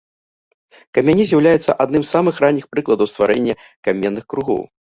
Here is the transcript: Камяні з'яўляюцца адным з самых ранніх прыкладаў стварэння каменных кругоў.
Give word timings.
Камяні 0.97 1.23
з'яўляюцца 1.31 1.75
адным 1.85 2.01
з 2.07 2.11
самых 2.15 2.41
ранніх 2.47 2.65
прыкладаў 2.73 3.13
стварэння 3.15 3.61
каменных 3.85 4.23
кругоў. 4.35 4.61